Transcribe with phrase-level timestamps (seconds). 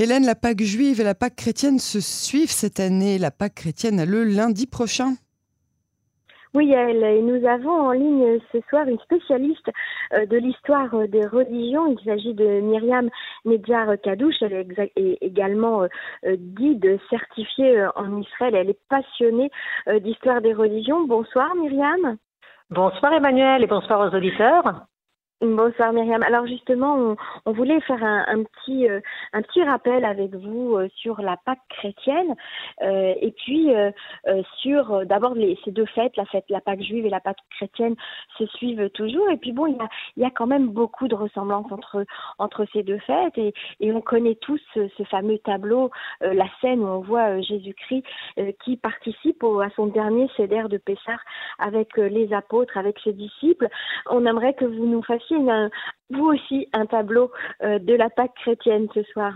[0.00, 3.16] Hélène, la Pâque juive et la Pâque chrétienne se suivent cette année.
[3.16, 5.14] La Pâque chrétienne a le lundi prochain.
[6.52, 9.70] Oui, et nous avons en ligne ce soir une spécialiste
[10.12, 11.86] euh, de l'histoire euh, des religions.
[11.88, 13.08] Il s'agit de Myriam
[13.44, 14.40] Nedjar Kadouche.
[14.40, 18.54] Elle est également euh, guide certifiée en Israël.
[18.54, 19.50] Elle est passionnée
[20.00, 21.06] d'histoire des religions.
[21.06, 22.16] Bonsoir Myriam.
[22.70, 24.86] Bonsoir Emmanuel et bonsoir aux auditeurs.
[25.40, 26.22] Bonsoir Myriam.
[26.22, 29.00] Alors justement, on, voulait faire un, petit euh,
[29.32, 32.36] un petit rappel avec vous euh, sur la Pâque chrétienne
[32.82, 33.70] euh, et puis
[34.60, 35.34] sur d'abord
[35.64, 37.96] ces deux fêtes, la fête la Pâque juive et la Pâque chrétienne
[38.38, 41.70] se suivent toujours et puis bon il y a quand même beaucoup de ressemblances
[42.38, 43.52] entre ces deux fêtes et,
[43.92, 45.90] on connaît tous ce, fameux tableau,
[46.20, 48.04] la scène où on voit Jésus-Christ
[48.64, 51.18] qui participe à son dernier cédère de Pessah
[51.58, 53.68] avec les apôtres, avec ses disciples.
[54.10, 55.23] On aimerait que vous nous fassiez
[56.10, 57.30] vous aussi un tableau
[57.62, 59.34] euh, de la Pâque chrétienne ce soir.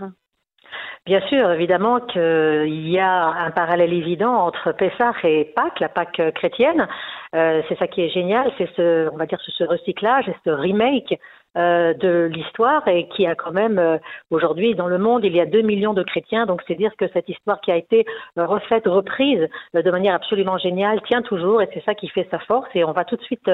[1.05, 6.21] Bien sûr, évidemment qu'il y a un parallèle évident entre Pessah et Pâques, la Pâque
[6.35, 6.87] chrétienne.
[7.35, 10.51] Euh, c'est ça qui est génial, c'est ce, on va dire, ce recyclage et ce
[10.51, 11.19] remake
[11.57, 13.97] euh, de l'histoire et qui a quand même euh,
[14.29, 16.45] aujourd'hui dans le monde il y a deux millions de chrétiens.
[16.45, 18.05] Donc c'est dire que cette histoire qui a été
[18.37, 22.37] euh, refaite reprise de manière absolument géniale tient toujours et c'est ça qui fait sa
[22.37, 22.69] force.
[22.75, 23.49] Et on va tout de suite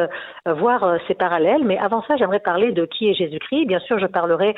[0.45, 1.63] voir ces parallèles.
[1.63, 3.65] Mais avant ça j'aimerais parler de qui est Jésus-Christ.
[3.65, 4.55] Bien sûr je parlerai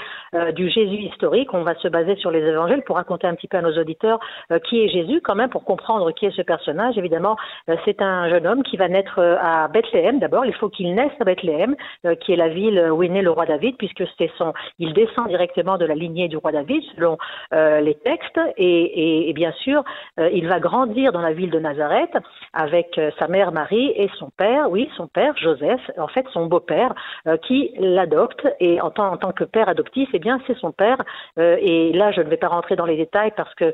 [0.55, 1.53] du Jésus historique.
[1.53, 4.19] On va se baser sur les évangiles pour raconter un petit peu à nos auditeurs
[4.67, 6.97] qui est Jésus quand même pour comprendre qui est ce personnage.
[6.97, 7.37] Évidemment
[7.85, 10.17] c'est un jeune homme qui va naître à Bethléem.
[10.17, 11.75] D'abord il faut qu'il naisse à Bethléem
[12.21, 15.27] qui est la ville où est né le roi David, puisque c'est son, il descend
[15.27, 17.17] directement de la lignée du roi David selon
[17.53, 19.83] euh, les textes, et, bien sûr,
[20.19, 22.15] euh, il va grandir dans la ville de Nazareth
[22.53, 26.45] avec euh, sa mère Marie et son père, oui, son père Joseph, en fait son
[26.45, 26.93] beau-père,
[27.45, 30.99] qui l'adopte, et en tant, en tant que père adoptif, eh bien c'est son père,
[31.37, 33.73] et là je ne vais pas rentrer dans les détails parce que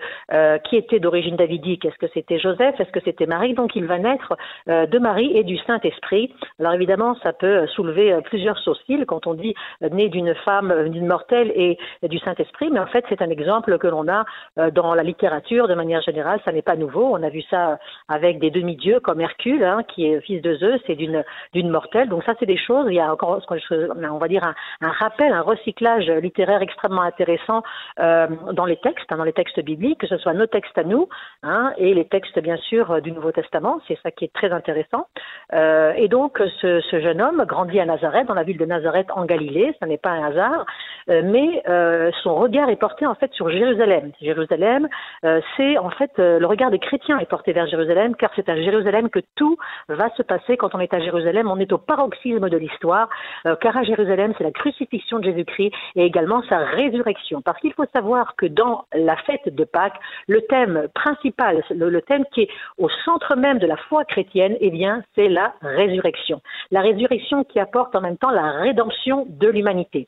[0.66, 4.00] qui était d'origine davidique, est-ce que c'était Joseph, est-ce que c'était Marie, donc il va
[4.00, 4.34] naître
[4.68, 6.34] de Marie et du Saint-Esprit.
[6.60, 9.43] Alors évidemment, ça peut soulever plusieurs sourcils quand on dit
[9.82, 13.78] né d'une femme, euh, d'une mortelle et du Saint-Esprit, mais en fait c'est un exemple
[13.78, 14.26] que l'on a
[14.58, 17.80] euh, dans la littérature de manière générale, ça n'est pas nouveau, on a vu ça
[18.08, 21.24] avec des demi-dieux comme Hercule, hein, qui est fils de Zeus et d'une
[21.54, 24.92] d'une mortelle, donc ça c'est des choses, il y a encore, on va dire un,
[24.92, 27.64] rappel, un recyclage littéraire extrêmement intéressant
[28.00, 30.84] euh, dans les textes, hein, dans les textes bibliques, que ce soit nos textes à
[30.84, 31.08] nous
[31.44, 35.08] hein, et les textes bien sûr du Nouveau Testament, c'est ça qui est très intéressant.
[35.54, 39.26] et donc ce, ce jeune homme grandit à Nazareth, dans la ville de Nazareth en
[39.34, 40.66] Galilée, ça n'est pas un hasard,
[41.10, 44.12] euh, mais euh, son regard est porté en fait sur Jérusalem.
[44.22, 44.88] Jérusalem,
[45.26, 48.56] euh, c'est en fait le regard des chrétiens est porté vers Jérusalem, car c'est à
[48.56, 49.58] Jérusalem que tout
[49.90, 51.50] va se passer quand on est à Jérusalem.
[51.50, 53.10] On est au paroxysme de l'histoire,
[53.62, 57.42] car à Jérusalem, c'est la crucifixion de Jésus-Christ et également sa résurrection.
[57.42, 62.26] Parce qu'il faut savoir que dans la fête de Pâques, le thème principal, le, thème
[62.34, 66.42] qui est au centre même de la foi chrétienne, eh bien, c'est la résurrection.
[66.72, 70.08] La résurrection qui apporte en même temps la rédemption de l'humanité.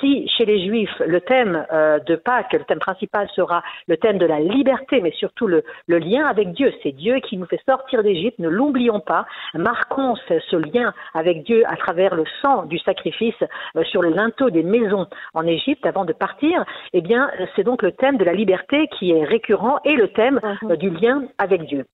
[0.00, 4.18] Si chez les Juifs, le thème euh, de Pâques, le thème principal sera le thème
[4.18, 8.02] de la liberté, mais surtout le, lien avec Dieu, c'est Dieu qui nous fait sortir
[8.02, 13.34] d'Égypte, ne l'oublions pas, marquons ce, lien avec Dieu à travers le sang du sacrifice
[13.76, 17.82] euh, sur le linteau des maisons en Égypte avant de partir, eh bien, c'est donc
[17.82, 20.70] le thème de la liberté qui est récurrent et le thème mhm.
[20.72, 21.84] euh, du lien avec Dieu.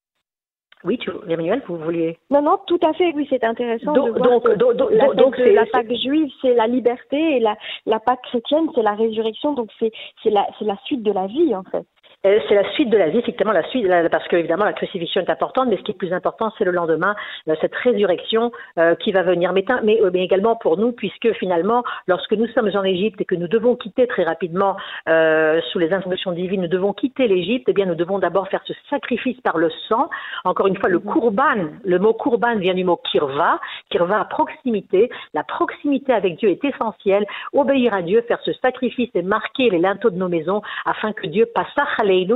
[0.84, 3.92] Oui, tu, Emmanuel, vous vouliez Non, non, tout à fait, oui, c'est intéressant.
[3.94, 4.46] Donc, donc,
[4.90, 7.56] la, donc, la Pâque juive, c'est la liberté, et la,
[7.86, 9.90] la Pâque chrétienne, c'est la résurrection, donc c'est
[10.26, 11.86] la, la suite de la vie, en fait.
[12.26, 15.20] Euh, c'est la suite de la vie, effectivement, la suite, parce que évidemment la crucifixion
[15.20, 17.14] est importante, mais ce qui est plus important, c'est le lendemain,
[17.48, 19.52] euh, cette résurrection euh, qui va venir.
[19.52, 23.48] Mais, mais, également pour nous, puisque finalement, lorsque nous sommes en Égypte et que nous
[23.48, 24.76] devons quitter très rapidement
[25.06, 28.72] sous les instructions divines, nous devons quitter l'Égypte, eh bien, nous devons d'abord faire ce
[28.88, 30.08] sacrifice par le sang.
[30.44, 33.60] Encore une fois, le courban, le mot courban vient du mot kirva,
[33.90, 35.10] kirva à proximité.
[35.34, 37.26] La proximité avec Dieu est essentielle.
[37.52, 41.26] Obéir à Dieu, faire ce sacrifice et marquer les linteaux de nos maisons afin que
[41.26, 41.86] Dieu passe à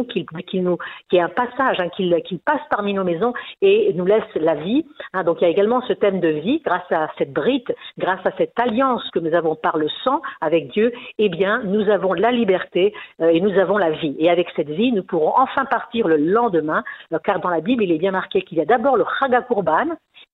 [0.05, 0.77] qu'il qu nous,
[1.09, 3.33] qu'il y ait un passage, hein, qu'il passe parmi nos maisons
[3.63, 4.85] et nous laisse la vie.
[5.13, 5.25] Hein.
[5.25, 8.31] donc il y a également ce thème de vie, grâce à cette brite, grâce à
[8.37, 12.31] cette alliance que nous avons par le sang avec Dieu, eh bien nous avons la
[12.31, 14.15] liberté euh, et nous avons la vie.
[14.19, 16.83] Et avec cette vie, nous pourrons enfin partir le lendemain,
[17.13, 19.47] euh, car dans la Bible, il est bien marqué qu'il y a d'abord le Chaga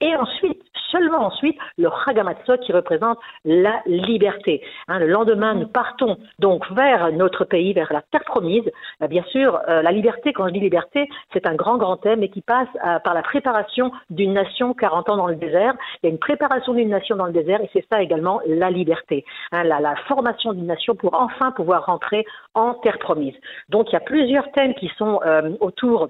[0.01, 0.63] et ensuite
[0.95, 4.63] seulement ensuite le Chagamatzot qui représente la liberté.
[4.89, 8.65] Hein, le lendemain, nous partons donc vers notre pays, vers la terre promise.
[9.03, 12.23] Euh, bien sûr, euh, la liberté, quand je dis liberté, c'est un grand, grand thème
[12.23, 15.75] et qui passe euh, par la préparation d'une nation 40 ans dans le désert.
[16.03, 18.71] Il y a une préparation d'une nation dans le désert et c'est ça également la
[18.71, 19.25] liberté.
[19.53, 22.25] Hein, la, la formation d'une nation pour enfin pouvoir rentrer
[22.55, 23.35] en terre promise.
[23.69, 25.21] Donc il y a plusieurs thèmes qui sont
[25.61, 26.09] autour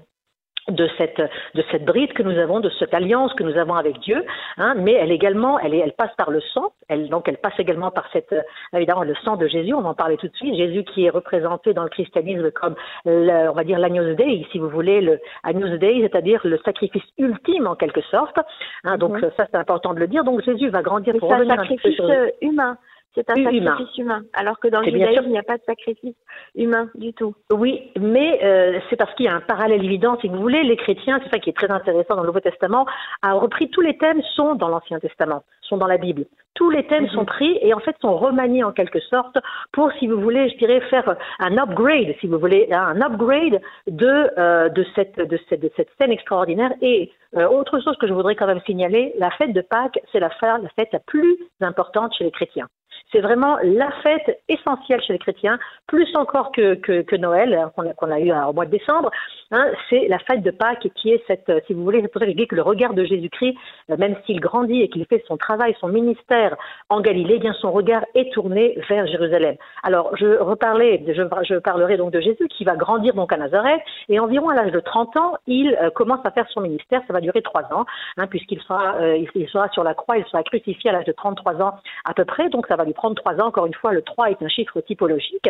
[0.69, 1.21] de cette
[1.53, 4.25] de cette bride que nous avons, de cette alliance que nous avons avec Dieu,
[4.57, 7.59] hein, mais elle également, elle, est, elle passe par le sang, elle donc elle passe
[7.59, 8.41] également par cette euh,
[8.73, 9.73] évidemment le sang de Jésus.
[9.73, 10.55] On en parlait tout de suite.
[10.55, 12.75] Jésus qui est représenté dans le christianisme comme
[13.05, 17.67] on va dire l'agneau Dei, si vous voulez, le agneau Dei, c'est-à-dire le sacrifice ultime
[17.67, 18.37] en quelque sorte.
[18.83, 19.31] Hein, donc mhm.
[19.37, 20.23] ça c'est important de le dire.
[20.23, 22.77] Donc Jésus va grandir pour revenir un sacrifice euh, humain.
[23.15, 24.21] C'est un sacrifice humain.
[24.33, 26.15] alors que dans le judaïsme, il n'y a pas de sacrifice
[26.53, 27.33] humain du tout.
[27.51, 30.17] Oui, mais euh, c'est parce qu'il y a un parallèle évident.
[30.19, 32.85] Si vous voulez, les chrétiens, c'est ça qui est très intéressant dans le Nouveau Testament,
[33.21, 36.25] a repris tous les thèmes sont dans l'Ancien Testament, sont dans la Bible.
[36.55, 37.25] Tous les thèmes sont mhm.
[37.25, 39.37] pris et en fait sont remaniés en quelque sorte
[39.71, 44.29] pour, si vous voulez, je dirais faire un upgrade, si vous voulez, un upgrade de
[44.37, 46.71] euh, de cette de cette de cette scène extraordinaire.
[46.81, 50.19] Et euh, autre chose que je voudrais quand même signaler, la fête de Pâques, c'est
[50.19, 52.67] la fête la plus importante chez les chrétiens.
[53.11, 58.19] C'est vraiment la fête essentielle chez les chrétiens, plus encore que, Noël, hein, qu'on a,
[58.19, 59.11] eu au mois de décembre.
[59.51, 62.61] Hein, c'est la fête de Pâques qui est cette, si vous voulez, c'est que le
[62.63, 63.55] regard de Jésus-Christ,
[63.91, 66.55] euh, même s'il grandit et qu'il fait son travail, son ministère
[66.89, 69.55] en Galilée, eh bien son regard est tourné vers Jérusalem.
[69.83, 74.19] Alors, je reparlais, je, parlerai donc de Jésus qui va grandir donc à Nazareth et
[74.19, 77.01] environ à l'âge de 30 ans, il euh, commence à faire son ministère.
[77.07, 77.85] Ça va durer trois ans,
[78.17, 81.11] hein, puisqu'il sera, euh, il, sera sur la croix, il sera crucifié à l'âge de
[81.11, 82.49] 33 ans à peu près.
[82.49, 83.47] Donc, ça va lui prendre trois ans.
[83.47, 85.49] Encore une fois, le 3 est un chiffre typologique.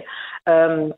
[0.50, 0.90] Euh,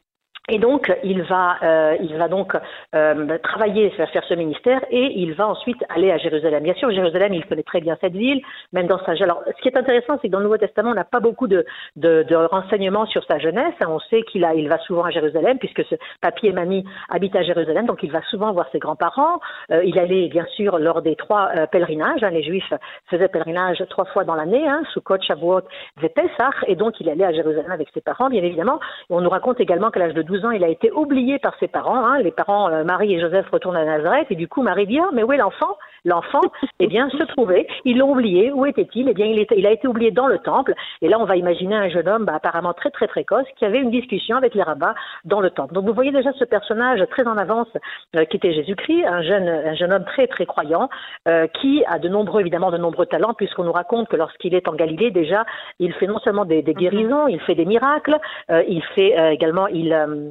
[0.49, 2.55] et donc, il va, euh, il va donc
[2.95, 6.63] euh, travailler, faire, ce ministère, et il va ensuite aller à Jérusalem.
[6.63, 8.41] Bien sûr, Jérusalem, il connaît très bien cette ville,
[8.71, 9.11] même dans sa.
[9.11, 11.47] Alors, ce qui est intéressant, c'est que dans le Nouveau Testament, on n'a pas beaucoup
[11.47, 11.65] de,
[11.97, 13.73] de, de, renseignements sur sa jeunesse.
[13.85, 17.35] On sait qu'il a, il va souvent à Jérusalem, puisque ce papy et mamie habitent
[17.35, 19.41] à Jérusalem, donc il va souvent voir ses grands-parents.
[19.71, 22.23] Euh, il allait, bien sûr, lors des trois euh, pèlerinages.
[22.23, 22.73] Hein, les Juifs
[23.09, 25.63] faisaient pèlerinage trois fois dans l'année, hein, Sukkot, Shavuot,
[26.01, 28.79] et Pesach, et donc il allait à Jérusalem avec ses parents, bien évidemment.
[29.09, 31.67] on nous raconte également qu'à l'âge de 12 ans, il a été oublié par ses
[31.67, 32.05] parents.
[32.05, 32.19] Hein.
[32.19, 35.09] Les parents, euh, Marie et Joseph, retournent à Nazareth et du coup, Marie dit ah,
[35.13, 35.77] mais où est l'enfant?
[36.05, 36.41] L'enfant,
[36.79, 37.67] eh bien, se trouvait.
[37.85, 38.51] Ils l'ont oublié.
[38.51, 39.09] Où était-il?
[39.09, 40.73] Eh bien, il, était, il, a été oublié dans le temple.
[41.01, 43.79] Et là, on va imaginer un jeune homme, bah, apparemment très très précoce, qui avait
[43.79, 44.95] une discussion avec les rabbins
[45.25, 45.73] dans le temple.
[45.73, 47.67] Donc, vous voyez déjà ce personnage très en avance,
[48.15, 50.89] euh, qui était Jésus-Christ, un jeune, un jeune homme très très croyant,
[51.27, 54.67] euh, qui a de nombreux, évidemment, de nombreux talents, puisqu'on nous raconte que lorsqu'il est
[54.67, 55.45] en Galilée, déjà,
[55.79, 56.79] il fait non seulement des, des mhm.
[56.79, 58.17] guérisons, il fait des miracles,
[58.49, 60.26] il fait également, il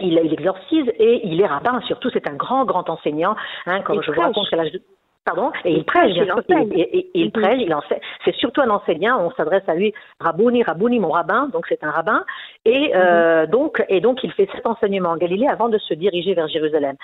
[0.00, 3.36] il, il, exorcise et il est rabbin, surtout c'est un grand, grand enseignant,
[3.66, 4.82] hein, comme je vous raconte l'âge de...
[5.24, 6.42] Pardon Et il, prêche, bien sûr.
[6.48, 8.00] Il, il, prêche, il enseigne.
[8.24, 9.20] C'est surtout un enseignant.
[9.22, 11.48] On s'adresse à lui, Rabouni, Rabouni, mon rabbin.
[11.52, 12.24] Donc c'est un rabbin.
[12.64, 13.50] Et euh, mhm.
[13.50, 16.96] donc, et donc il fait cet enseignement en Galilée avant de se diriger vers Jérusalem.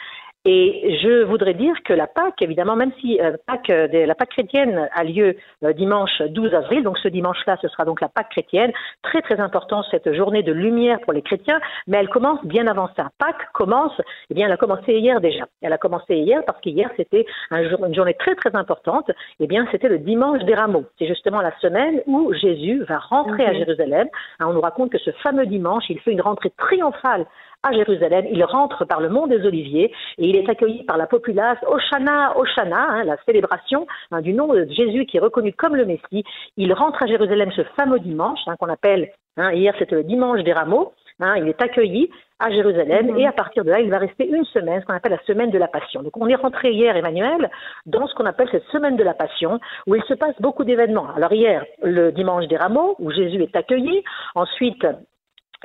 [0.48, 4.30] Et je voudrais dire que la Pâque, évidemment, même si euh, Pâque, euh, la Pâque
[4.30, 5.34] chrétienne a lieu
[5.64, 8.70] euh, dimanche 12 avril, donc ce dimanche-là, ce sera donc la Pâque chrétienne,
[9.02, 11.58] très très important cette journée de lumière pour les chrétiens,
[11.88, 13.08] mais elle commence bien avant ça.
[13.18, 14.00] Pâque commence,
[14.30, 15.46] eh bien, elle a commencé hier déjà.
[15.62, 19.10] Elle a commencé hier parce qu'hier c'était un jour, une journée très très importante.
[19.40, 20.84] Eh bien, c'était le dimanche des rameaux.
[21.00, 24.06] C'est justement la semaine où Jésus va rentrer à Jérusalem.
[24.38, 27.26] Hein, on nous raconte que ce fameux dimanche, il fait une rentrée triomphale
[27.66, 28.26] à Jérusalem.
[28.30, 32.36] Il rentre par le mont des Oliviers et il est accueilli par la populace Oshana,
[32.38, 36.24] Oshana, hein, la célébration hein, du nom de Jésus qui est reconnu comme le Messie.
[36.56, 40.52] Il rentre à Jérusalem ce fameux dimanche hein, qu'on appelle, hier c'était le dimanche des
[40.52, 40.92] rameaux.
[41.20, 43.18] il est accueilli à Jérusalem mhm.
[43.18, 45.50] et à partir de là, il va rester une semaine, ce qu'on appelle la semaine
[45.50, 46.02] de la Passion.
[46.02, 47.50] Donc on est rentré hier, Emmanuel,
[47.86, 51.08] dans ce qu'on appelle cette semaine de la Passion, où il se passe beaucoup d'événements.
[51.16, 54.02] Alors hier, le dimanche des rameaux, où Jésus est accueilli.
[54.34, 54.86] Ensuite,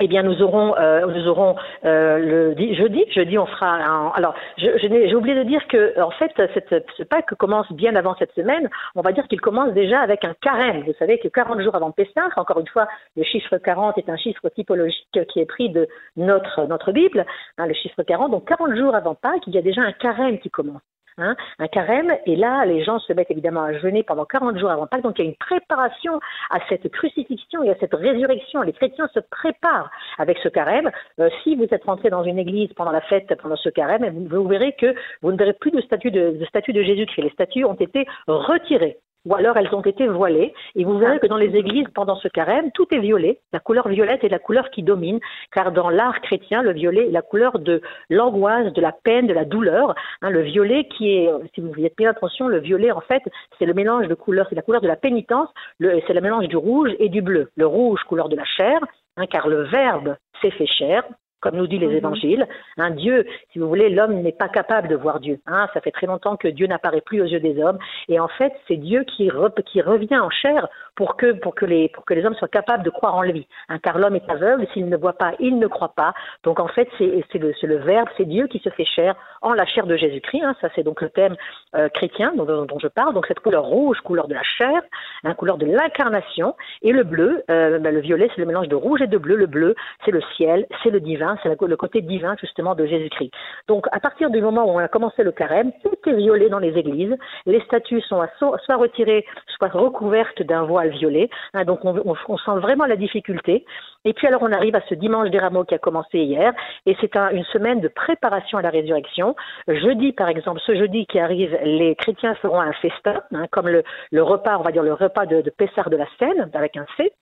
[0.02, 1.54] eh bien, nous aurons, euh, nous aurons
[1.84, 2.18] euh,
[2.54, 3.04] le jeudi.
[3.12, 3.76] Jeudi, on fera.
[3.76, 8.16] Un, alors, j'ai oublié de dire que, en fait, cette, ce Pâques commence bien avant
[8.18, 8.68] cette semaine.
[8.96, 10.82] On va dire qu'il commence déjà avec un carême.
[10.84, 14.16] Vous savez que 40 jours avant Pessah, encore une fois, le chiffre 40 est un
[14.16, 17.24] chiffre typologique qui est pris de notre notre Bible,
[17.58, 18.32] hein, le chiffre 40.
[18.32, 20.82] Donc, 40 jours avant Pâques, il y a déjà un carême qui commence.
[21.18, 24.70] Hein, un carême, et là, les gens se mettent évidemment à jeûner pendant 40 jours
[24.70, 28.62] avant Pâques, donc il y a une préparation à cette crucifixion et à cette résurrection.
[28.62, 30.90] Les chrétiens se préparent avec ce carême.
[31.20, 34.48] Euh, si vous êtes rentré dans une église pendant la fête, pendant ce carême, vous,
[34.48, 37.22] verrez que vous ne verrez plus de statut de, de, de Jésus-Christ.
[37.22, 38.98] Les statues ont été retirés.
[39.24, 40.52] Ou alors elles ont été voilées.
[40.74, 43.40] Et vous verrez que dans les églises, pendant ce carême, tout est violet.
[43.52, 45.20] La couleur violette est la couleur qui domine,
[45.52, 49.34] car dans l'art chrétien, le violet est la couleur de l'angoisse, de la peine, de
[49.34, 49.94] la douleur.
[50.22, 53.22] Hein, le violet qui est, si vous y êtes bien attention, le violet, en fait,
[53.58, 55.48] c'est le mélange de couleurs, c'est la couleur de la pénitence,
[55.80, 57.50] c'est le mélange du rouge et du bleu.
[57.56, 58.80] Le rouge, couleur de la chair,
[59.16, 61.04] hein, car le Verbe s'est fait chair,
[61.42, 61.96] comme nous dit les mhm.
[61.96, 62.46] évangiles.
[62.78, 65.38] Un Dieu, si vous voulez, l'homme n'est pas capable de voir Dieu.
[65.46, 65.68] Hein.
[65.74, 67.78] Ça fait très longtemps que Dieu n'apparaît plus aux yeux des hommes.
[68.08, 69.30] Et en fait, c'est Dieu qui,
[69.66, 72.84] qui revient en chair pour que, pour, que les, pour que les hommes soient capables
[72.84, 73.46] de croire en lui.
[73.68, 76.14] Hein, car l'homme est aveugle, s'il ne voit pas, il ne croit pas.
[76.44, 79.66] Donc en fait, c'est le, le Verbe, c'est Dieu qui se fait chair en la
[79.66, 80.42] chair de Jésus-Christ.
[80.42, 80.54] Hein.
[80.60, 81.36] Ça, c'est donc le thème
[81.74, 83.14] euh, chrétien dont, je parle.
[83.14, 84.82] Donc cette couleur rouge, couleur de la chair,
[85.24, 86.54] hein, couleur de l'incarnation.
[86.82, 89.36] Et le bleu, euh, ben, le violet, c'est le mélange de rouge et de bleu.
[89.36, 93.32] Le bleu, c'est le ciel, c'est le divin, c'est le côté divin justement de Jésus-Christ.
[93.68, 96.58] Donc à partir du moment où on a commencé le carême, tout est violet dans
[96.58, 97.16] les églises.
[97.46, 99.24] Les statues sont soit retirées,
[99.56, 101.28] soit recouvertes d'un voile violet.
[101.54, 103.64] Hein, donc on, sent vraiment la difficulté.
[104.04, 106.52] Et puis alors on arrive à ce dimanche des rameaux qui a commencé hier,
[106.86, 109.36] et c'est une semaine de préparation à la résurrection.
[109.68, 113.82] Jeudi par exemple, ce jeudi qui arrive, les chrétiens feront un festin, hein, comme le,
[114.10, 116.86] le, repas, on va dire le repas de, de Pessard de la Seine, avec un
[116.96, 117.12] C.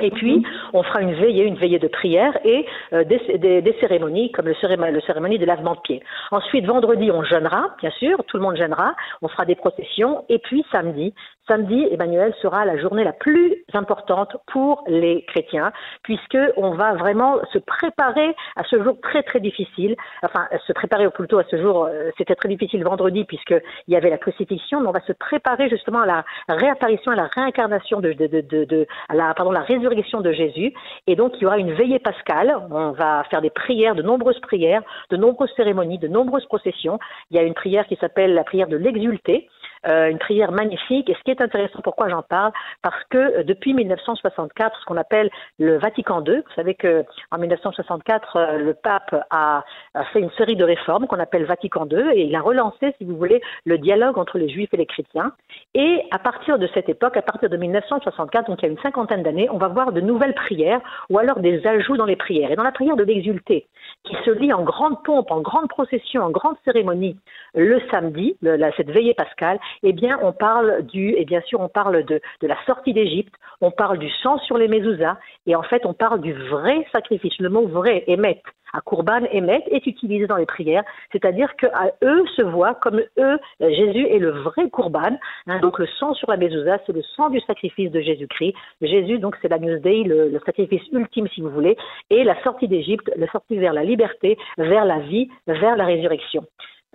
[0.00, 3.76] Et puis, on fera une veillée, une veillée de prière et euh, des, des, des,
[3.80, 6.02] cérémonies, comme le, cérémonie, le cérémonie de lavement de pied.
[6.30, 10.24] Ensuite, vendredi, on jeûnera, bien sûr, tout le monde jeûnera, on fera des processions.
[10.28, 11.12] Et puis, samedi,
[11.48, 17.38] Samedi, Emmanuel sera la journée la plus importante pour les chrétiens, puisque on va vraiment
[17.54, 19.96] se préparer à ce jour très très difficile.
[20.22, 24.10] Enfin, se préparer plutôt à ce jour, euh, c'était très difficile vendredi puisqu'il y avait
[24.10, 28.12] la crucifixion, mais on va se préparer justement à la réapparition, à la réincarnation de,
[28.12, 30.72] de, de, de à la, pardon, la résurrection de Jésus.
[31.06, 32.56] Et donc, il y aura une veillée pascale.
[32.70, 36.98] On va faire des prières, de nombreuses prières, de nombreuses cérémonies, de nombreuses processions.
[37.30, 39.48] Il y a une prière qui s'appelle la prière de l'exulté,
[39.88, 41.08] euh, une prière magnifique.
[41.08, 42.52] Et ce qui est intéressant, pourquoi j'en parle?
[42.82, 47.38] Parce que euh, depuis 1964, ce qu'on appelle le Vatican II, vous savez que en
[47.38, 49.64] 1964, euh, le pape a,
[50.12, 53.16] fait une série de réformes qu'on appelle Vatican II, et il a relancé, si vous
[53.16, 55.32] voulez, le dialogue entre les Juifs et les chrétiens.
[55.74, 58.78] Et à partir de cette époque, à partir de 1964, donc il y a une
[58.80, 60.80] cinquantaine d'années, on va voir de nouvelles prières
[61.10, 62.50] ou alors des ajouts dans les prières.
[62.50, 63.66] Et dans la prière de l'exulté,
[64.04, 67.16] qui se lit en grande pompe, en grande procession, en grande cérémonie,
[67.54, 68.36] le samedi,
[68.76, 72.56] cette veillée pascale, eh bien, on parle du, et bien sûr, on parle de, la
[72.66, 76.32] sortie d'Égypte, on parle du sang sur les mezuzahs, et en fait, on parle du
[76.32, 77.38] vrai sacrifice.
[77.38, 78.42] Le mot vrai, émet,
[78.72, 83.38] à Courban, émet, est utilisé dans les prières, c'est-à-dire qu'à eux se voit comme eux,
[83.60, 85.18] Jésus est le vrai Courban.
[85.46, 88.54] Hein, donc le sang sur la mezuzah, c'est le sang du sacrifice de Jésus-Christ.
[88.82, 91.76] Jésus, donc c'est la Day, le, le sacrifice ultime, si vous voulez,
[92.10, 96.44] et la sortie d'Égypte, la sortie vers la liberté, vers la vie, vers la résurrection.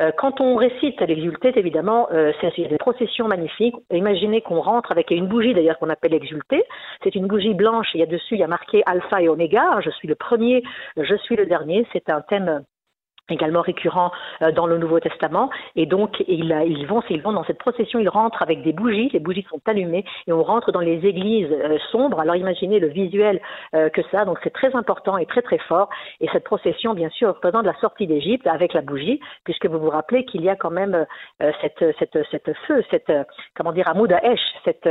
[0.01, 3.75] Euh, quand on récite l'exulté, évidemment, euh, c'est des processions magnifiques.
[3.91, 6.63] Imaginez qu'on rentre avec une bougie, d'ailleurs, qu'on appelle exulté.
[7.03, 9.81] C'est une bougie blanche, il y a dessus, il y a marqué alpha et oméga.
[9.81, 10.63] Je suis le premier,
[10.97, 11.85] je suis le dernier.
[11.93, 12.63] C'est un thème
[13.29, 14.11] également récurrent
[14.41, 15.49] euh, dans le Nouveau Testament.
[15.75, 19.09] Et donc, ils, ils, vont, ils vont dans cette procession, ils rentrent avec des bougies,
[19.13, 22.19] les bougies sont allumées, et on rentre dans les églises euh, sombres.
[22.19, 23.41] Alors imaginez le visuel
[23.75, 25.89] euh, que ça, donc c'est très important et très très fort.
[26.19, 29.89] Et cette procession, bien sûr, représente la sortie d'Égypte avec la bougie, puisque vous vous
[29.89, 31.05] rappelez qu'il y a quand même
[31.39, 33.11] cette, cette, cette feu, cette,
[33.55, 33.91] comment dire,
[34.23, 34.89] Esh, cette,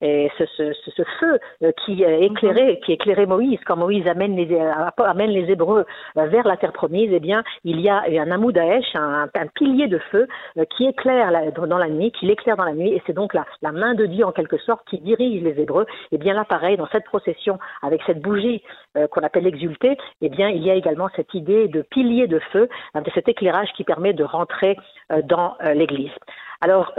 [0.00, 1.38] ce, ce, ce, feu
[1.84, 4.58] qui éclairait, qui éclairait Moïse, quand Moïse amène les,
[4.98, 9.28] amène les Hébreux vers la terre promise, eh bien, il y a un amoudaesh, un,
[9.34, 10.26] un pilier de feu
[10.58, 13.72] euh, qui éclaire dans la nuit, qui l'éclaire dans la nuit, et c'est donc la,
[13.72, 15.86] main de Dieu en quelque sorte qui dirige les Hébreux.
[16.12, 18.62] Et bien là, pareil, dans cette procession avec cette bougie
[18.96, 22.38] euh, qu'on appelle l'exulté, eh bien il y a également cette idée de pilier de
[22.52, 24.76] feu, hein, de cet éclairage qui permet de rentrer
[25.12, 26.12] euh, dans l'Église.
[26.60, 26.92] Alors,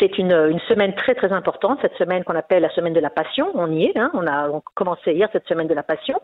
[0.00, 3.48] c'est une, semaine très très importante, cette semaine qu'on appelle la semaine de la Passion.
[3.54, 6.20] On y est, hein, on a commencé hier cette semaine de la Passion,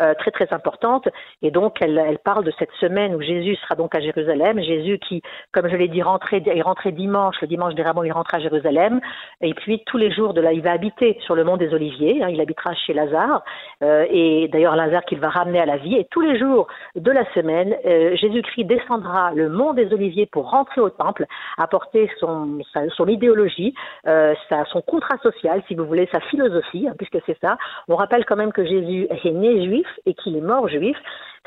[0.00, 1.08] euh, très très importante.
[1.42, 4.60] Et donc elle, parle de cette semaine où Jésus sera donc à Jérusalem.
[4.60, 8.34] Jésus qui, comme je l'ai dit, est rentré dimanche, le dimanche des Rameaux, il rentre
[8.34, 9.00] à Jérusalem.
[9.42, 12.22] Et puis tous les jours de là, il va habiter sur le mont des Oliviers.
[12.22, 13.44] Hein, il habitera chez Lazare.
[13.82, 15.96] Euh, et d'ailleurs Lazare qu'il va ramener à la vie.
[15.96, 16.66] Et tous les jours
[16.96, 21.26] de la semaine, euh, Jésus-Christ descendra le mont des Oliviers pour rentrer au temple,
[21.58, 23.74] apporter son, son son idéologie,
[24.06, 24.34] euh,
[24.72, 27.56] son contrat social, si vous voulez, sa philosophie, hein, puisque c'est ça.
[27.88, 30.96] On rappelle quand même que Jésus est né juif et qu'il est mort juif.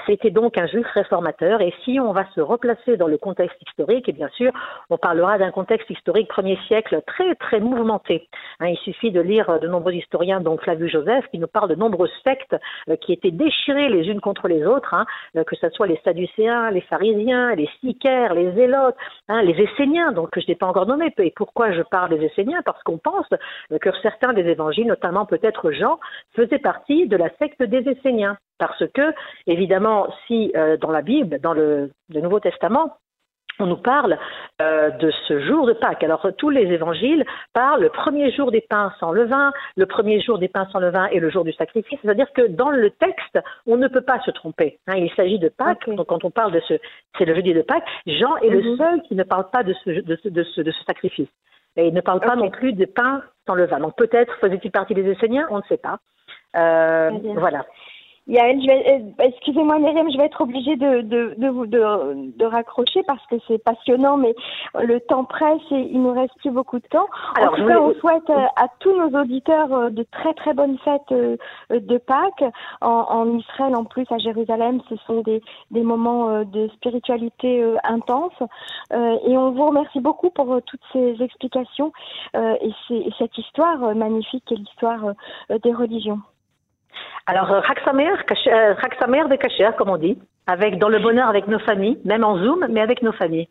[0.06, 1.62] C'était donc un juif réformateur.
[1.62, 4.52] Et si on va se replacer dans le contexte historique, et bien sûr,
[4.90, 8.28] on parlera d'un contexte historique premier siècle très très mouvementé.
[8.60, 11.76] Hein, il suffit de lire de nombreux historiens, dont Flavius Joseph, qui nous parle de
[11.76, 12.56] nombreuses sectes
[12.90, 15.06] euh, qui étaient déchirées les unes contre les autres, hein,
[15.38, 18.98] euh, que ce soit les Sadducéens, les pharisiens, les sicaires, les zélotes,
[19.30, 22.26] les Esséniens, donc que je n'ai pas encore nommé, et pour pourquoi je parle des
[22.26, 23.28] Esséniens Parce qu'on pense
[23.70, 26.00] que certains des évangiles, notamment peut-être Jean,
[26.36, 28.38] faisaient partie de la secte des Esséniens.
[28.58, 29.14] Parce que,
[29.46, 32.98] évidemment, si euh, dans la Bible, dans le Nouveau Testament,
[33.60, 34.18] on nous parle
[34.62, 36.04] euh, de ce jour de Pâques.
[36.04, 40.40] Alors tous les évangiles parlent le premier jour des pains sans levain, le premier jour
[40.40, 42.00] des pains sans levain et le jour du sacrifice.
[42.02, 44.80] C'est-à-dire que dans le texte, on ne peut pas se tromper.
[44.88, 44.96] Hein.
[44.98, 45.90] il s'agit de Pâques.
[45.90, 46.76] Donc quand on parle de ce,
[47.18, 47.88] c'est le jeudi de Pâques.
[48.06, 48.78] Jean est le mhm.
[48.78, 51.30] seul qui ne parle pas de ce, de ce, de ce, sacrifice.
[51.78, 53.80] Et il ne parle pas non plus des pains sans levain.
[53.80, 56.00] Donc peut-être faisait-il partie des Esséniens, on ne sait pas.
[56.56, 57.66] Euh, voilà.
[58.28, 63.24] Yael, euh, excusez-moi Myriam, je vais être obligée de, de, de, de, de raccrocher parce
[63.28, 64.34] que c'est passionnant, mais
[64.74, 67.06] le temps presse et il nous reste plus beaucoup de temps.
[67.36, 70.54] Alors, en tout cas, on souhaite euh, à tous nos auditeurs euh, de très très
[70.56, 71.14] bonnes fêtes
[71.70, 72.44] de Pâques.
[72.82, 78.34] En, en Israël, en plus, à Jérusalem, ce sont des, des moments de spiritualité intense.
[78.92, 81.92] Et on vous remercie beaucoup pour toutes ces explications
[82.36, 85.14] et, et cette histoire magnifique qui est l'histoire
[85.50, 86.20] des religions.
[87.26, 88.12] Alors, Raksamer,
[88.82, 92.38] Raksamer de Kacher, comme on dit, avec, dans le bonheur avec nos familles, même en
[92.38, 93.48] Zoom, mais avec nos familles.